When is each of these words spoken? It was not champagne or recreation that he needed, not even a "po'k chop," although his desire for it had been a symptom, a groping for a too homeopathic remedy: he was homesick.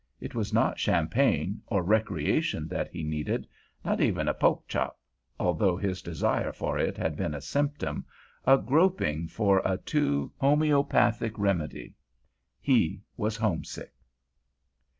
It 0.19 0.33
was 0.33 0.51
not 0.51 0.79
champagne 0.79 1.61
or 1.67 1.83
recreation 1.83 2.67
that 2.69 2.89
he 2.89 3.03
needed, 3.03 3.45
not 3.85 4.01
even 4.01 4.27
a 4.27 4.33
"po'k 4.33 4.67
chop," 4.67 4.97
although 5.39 5.77
his 5.77 6.01
desire 6.01 6.51
for 6.51 6.79
it 6.79 6.97
had 6.97 7.15
been 7.15 7.35
a 7.35 7.39
symptom, 7.39 8.05
a 8.43 8.57
groping 8.57 9.27
for 9.27 9.61
a 9.63 9.77
too 9.77 10.31
homeopathic 10.37 11.37
remedy: 11.37 11.93
he 12.59 13.03
was 13.15 13.37
homesick. 13.37 13.93